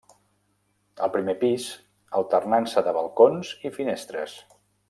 Al 1.07 1.11
primer 1.17 1.35
pis 1.43 1.67
alternança 2.23 2.87
de 2.91 2.97
balcons 2.99 3.55
i 3.71 3.77
finestres. 3.81 4.39